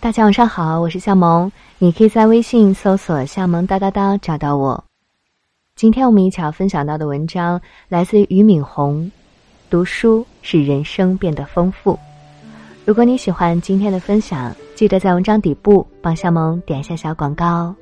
[0.00, 4.84] 大家晚上好，我是夏萌，你可以在微信搜索“夏萌哒哒哒”找到我。
[5.74, 9.10] 今天我们一起要分享到的文章来自于俞敏洪，
[9.68, 11.98] 读书使人生变得丰富。
[12.84, 17.74] 如果你喜欢今天的分享，记得在文章底部帮夏萌点一下小广告。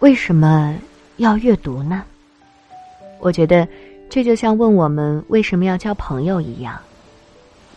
[0.00, 0.76] 为什么
[1.16, 2.04] 要阅读呢？
[3.18, 3.66] 我觉得
[4.10, 6.78] 这就像问我们为什么要交朋友一样。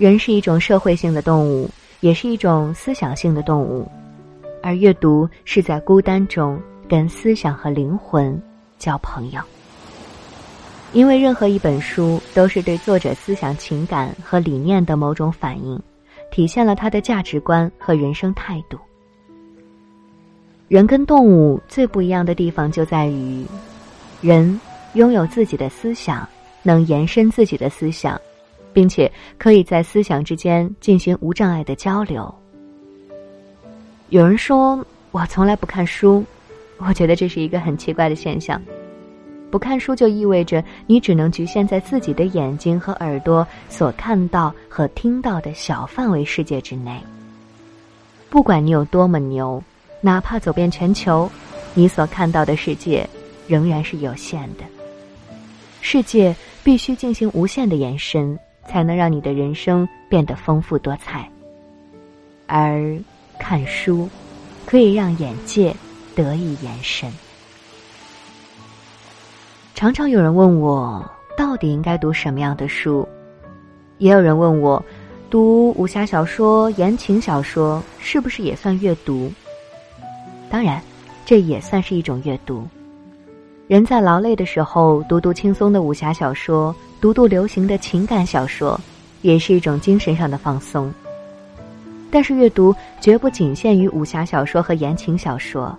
[0.02, 1.70] 人是一种社会性的动物，
[2.00, 3.88] 也是一种思想性的动物，
[4.64, 6.60] 而阅读是在孤单中
[6.90, 8.42] 跟思想和灵魂
[8.80, 9.40] 交朋友。
[10.92, 15.80] 因为任何一本书都是对作者思想、情感和理念的某种反应，
[16.32, 18.80] 体现了他的价值观和人生态度。
[20.68, 23.46] 人跟动物最不一样的地方就在于，
[24.20, 24.60] 人
[24.94, 26.28] 拥有自己的思想，
[26.64, 28.20] 能延伸自己的思想。
[28.74, 32.34] 并且可以在思想之间进行无障碍的交流。
[34.10, 36.24] 有人说我从来不看书，
[36.78, 38.62] 我觉得这是一个很奇怪的现象。
[39.50, 46.98] 不看书就意味着你只能局限在自己的眼睛和耳朵所看到和听到的小范围世界之内。
[48.30, 49.62] 不管你有多么牛，
[50.00, 51.30] 哪怕走遍全球，
[51.74, 53.06] 你所看到的世界
[53.46, 54.64] 仍然是有限的。
[55.82, 56.34] 世界
[56.64, 58.40] 必须进行无限的延伸。
[58.68, 61.30] 才能让你的人生变得丰富多彩。
[62.48, 62.98] 而
[63.40, 64.10] 看书，
[64.66, 65.76] 可以让眼界
[66.16, 67.12] 得以延伸。
[69.74, 71.04] 常常有人问我，
[71.38, 73.08] 到底应该读什么样的书？
[73.98, 74.84] 也有人问我，
[75.30, 79.32] 读武侠小说、言情小说是不是也算阅读？
[80.50, 80.82] 当然，
[81.26, 82.68] 这也算是一种阅读。
[83.68, 86.76] 人在劳累的时候，读读轻松的武侠小说。
[87.02, 88.80] 读读流行的情感小说，
[89.24, 90.94] 也是一种精神上的放松。
[92.12, 95.76] 但是阅读绝不仅限于武侠小说和言情小说。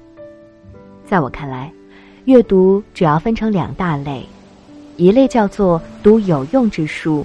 [1.06, 1.72] 在我看来，
[2.24, 4.26] 阅读主要分成两大类，
[4.96, 7.24] 一类叫做读有用之书，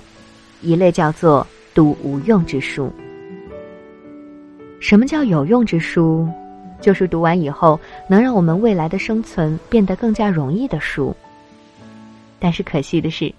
[0.61, 2.93] 一类叫做读无用之书。
[4.79, 6.29] 什么叫有用之书？
[6.79, 11.15] 就是读完以后能让我们未来的生存变得更加容易的书。
[12.37, 13.33] 但是可惜的是。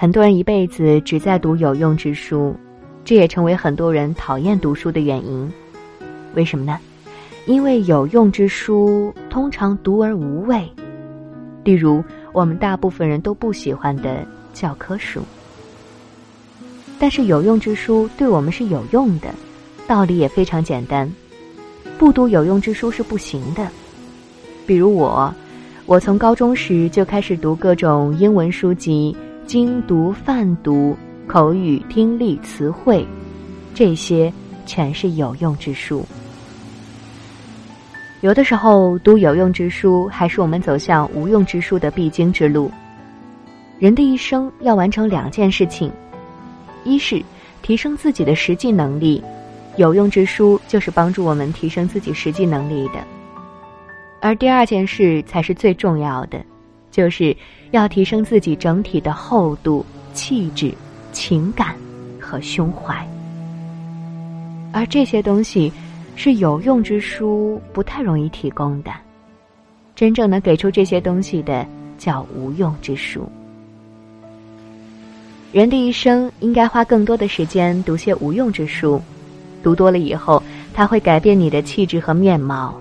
[0.00, 2.56] 很多人一辈子只在读有用之书，
[3.04, 5.52] 这也成为很多人讨厌读书的原因。
[6.32, 6.78] 为什么呢？
[7.44, 10.66] 因为有用之书通常读而无味，
[11.64, 12.02] 例如
[12.32, 15.20] 我们大部分人都不喜欢的教科书。
[16.98, 19.28] 但是有用之书对我们是有用的，
[19.86, 21.12] 道理也非常简单。
[21.98, 23.68] 不读有用之书是不行的。
[24.66, 25.30] 比如我，
[25.84, 29.14] 我从高中时就开始读各种英文书籍。
[29.50, 30.96] 精读、泛读、
[31.26, 33.04] 口语、听力、词汇，
[33.74, 34.32] 这些
[34.64, 36.06] 全是有用之书。
[38.20, 42.70] 有的时候，读有用之书还是我们走向无用之书的必经之路。
[43.80, 45.90] 人的一生要完成两件事情：
[46.84, 47.20] 一是
[47.60, 49.20] 提升自己的实际能力，
[49.74, 53.00] 有用之书就是帮助我们提升自己实际能力的；
[54.20, 56.40] 而第二件事才是最重要的。
[56.90, 57.36] 就是
[57.70, 60.74] 要提升自己整体的厚度、气质、
[61.12, 61.74] 情感
[62.20, 63.06] 和胸怀，
[64.72, 65.72] 而这些东西
[66.16, 68.90] 是有用之书不太容易提供的。
[69.94, 73.28] 真正能给出这些东西的，叫无用之书。
[75.52, 79.00] 人的一生应该花更多的时间读些无用之书，
[79.62, 82.74] 读多了以后，它会改变你的气质和面貌。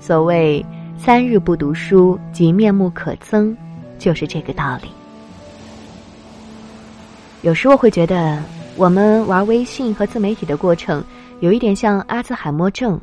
[0.00, 0.64] 所谓。
[0.96, 3.54] 三日不读书，即面目可憎，
[3.98, 4.88] 就是这个道理。
[7.42, 8.42] 有时我会觉得，
[8.76, 11.04] 我们玩微信和自媒体的过程，
[11.40, 12.98] 有一点像阿兹海默症，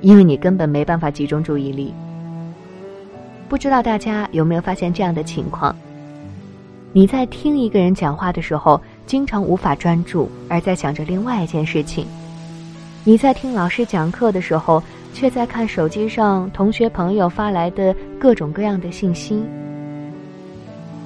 [0.00, 1.92] 因为你根本没办法集中注意力。
[3.48, 5.74] 不知道大家有没有发现这样的情况？
[6.92, 12.04] 你在听一个人讲话的时候，经常无法专注，而在想着另外一件事情；
[13.02, 14.80] 你在听老师讲课的时候。
[15.12, 19.42] 却在看手机上同学朋友发来的各种各样的信息，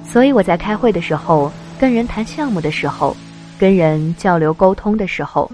[0.05, 3.15] 所以我在开会的时候、跟人谈项目的时候、
[3.59, 5.51] 跟人交流沟通的时候，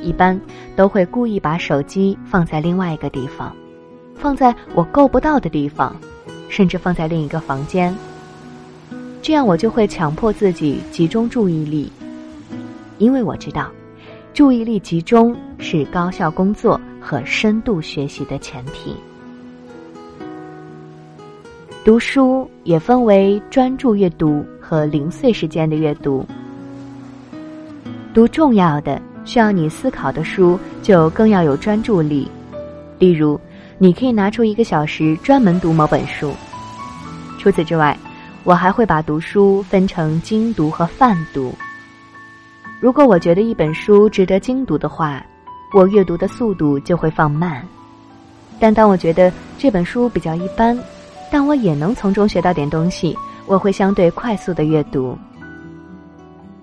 [0.00, 0.40] 一般
[0.76, 3.54] 都会故意把手机放在另外一个地方，
[4.14, 5.94] 放在我够不到的地方，
[6.48, 7.94] 甚至放在另一个房间。
[9.20, 11.92] 这样我就会强迫自己集中注意力，
[12.96, 13.70] 因为我知道，
[14.32, 16.80] 注意力集中是高效工作。
[17.00, 18.96] 和深度学习的前提。
[21.84, 26.26] 读书也分为专注阅读和零碎时间的阅读。
[28.12, 32.28] 读重要的需要你思考的书就更要有专注力。
[32.98, 33.40] 例如，
[33.78, 36.32] 你可以拿出一个小时专门读某本书。
[37.38, 37.96] 除此之外，
[38.44, 41.54] 我还会把读书分成精读和泛读。
[42.80, 45.24] 如果我觉得一本书值得精读的话，
[45.72, 47.60] 我阅读的速度就会放慢；
[48.58, 50.78] 但当我觉得这本书比较一般，
[51.30, 53.16] 但我也能从中学到点东西，
[53.46, 55.16] 我会相对快速的阅读。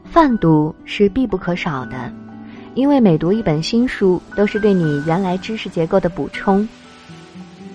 [0.05, 2.11] 泛读是必不可少的，
[2.73, 6.67] 因为每读一本新书都是对你原来知识结构的补充。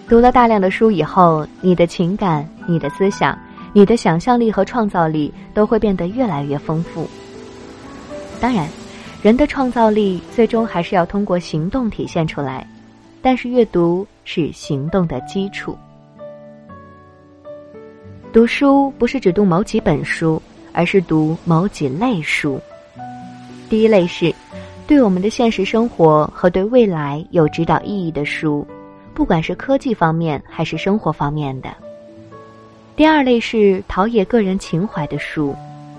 [0.09, 3.39] 读了大量的书以后，你的情感、你的思想、
[3.73, 7.09] 你的想象力和创造力都会变得越来越丰富。
[8.41, 8.67] 当然，
[9.23, 12.67] 人的创造力最终还是要通过行动体现出来，
[13.21, 15.77] 但是阅读是行动的基础。
[18.33, 20.41] 读书不是只读某几本书，
[20.73, 22.59] 而是读某几类书。
[23.69, 24.35] 第一类是
[24.87, 28.67] 对我们的现实生活和对未来有指导意义的书，
[29.13, 31.69] 不管是科技方面还是生活方面的。
[32.97, 35.55] 第二类是陶冶个人情怀的书，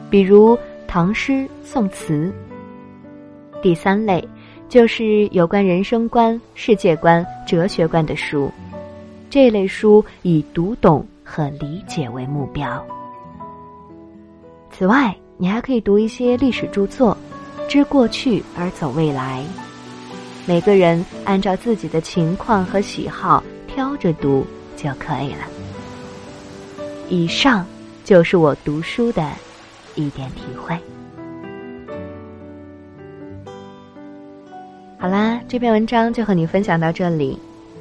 [0.10, 0.58] 比如。
[0.88, 2.34] 唐诗宋词。
[3.62, 4.28] 第三类
[4.68, 8.52] 就是有关人生观、世界观、哲学观的书，
[9.30, 12.84] 这类书以读懂和理解为目标。
[14.72, 17.16] 此外，你还可以读一些历史著作，
[17.70, 19.44] 知过去而走未来。
[20.48, 25.46] 每个人按照自己的情况和喜好挑着读就可以了。
[27.10, 27.66] 以上
[28.04, 29.32] 就是我读书的。
[29.96, 30.78] 一点体会。
[35.02, 37.40] 好啦，这篇文章就和你分享到这里。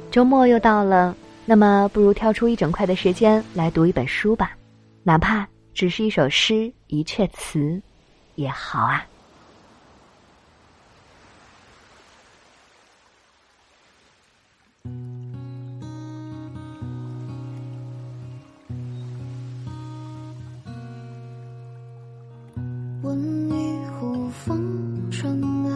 [0.09, 1.15] 周末又到了，
[1.45, 4.57] 那么不如挑出一整块的时间来读一本书吧，
[5.03, 7.79] 哪怕只是一首诗、一阙词，
[8.33, 9.05] 也好啊。
[23.03, 25.69] 温一壶风尘的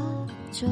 [0.51, 0.67] 酒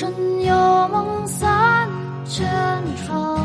[0.00, 0.10] 身
[0.46, 0.54] 有
[0.88, 1.86] 梦三
[2.24, 2.48] 千
[3.04, 3.38] 窗，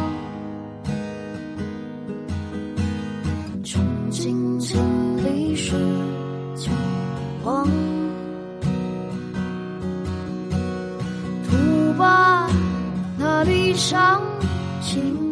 [3.62, 4.81] 穷尽千
[5.17, 5.74] 里是
[6.55, 6.71] 旧
[7.43, 7.67] 黄，
[11.43, 12.47] 土坝
[13.17, 14.21] 那里伤
[14.79, 15.25] 青。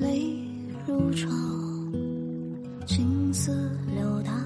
[0.00, 0.34] 泪
[0.86, 1.28] 如潮，
[2.86, 4.39] 青丝流淌。